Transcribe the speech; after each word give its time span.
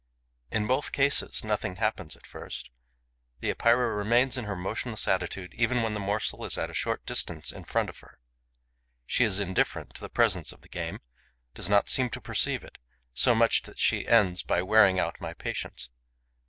In 0.49 0.65
both 0.65 0.91
cases, 0.93 1.43
nothing 1.43 1.75
happens 1.75 2.15
at 2.15 2.25
first. 2.25 2.71
The 3.39 3.51
Epeira 3.51 3.93
remains 3.93 4.35
in 4.35 4.45
her 4.45 4.55
motionless 4.55 5.07
attitude, 5.07 5.53
even 5.53 5.83
when 5.83 5.93
the 5.93 5.99
morsel 5.99 6.43
is 6.43 6.57
at 6.57 6.71
a 6.71 6.73
short 6.73 7.05
distance 7.05 7.51
in 7.51 7.65
front 7.65 7.87
of 7.87 7.99
her. 7.99 8.17
She 9.05 9.23
is 9.23 9.39
indifferent 9.39 9.93
to 9.93 10.01
the 10.01 10.09
presence 10.09 10.51
of 10.51 10.61
the 10.61 10.69
game, 10.69 11.01
does 11.53 11.69
not 11.69 11.87
seem 11.87 12.09
to 12.09 12.19
perceive 12.19 12.63
it, 12.63 12.79
so 13.13 13.35
much 13.35 13.61
so 13.61 13.67
that 13.69 13.77
she 13.77 14.07
ends 14.07 14.41
by 14.41 14.63
wearing 14.63 14.99
out 14.99 15.21
my 15.21 15.35
patience. 15.35 15.91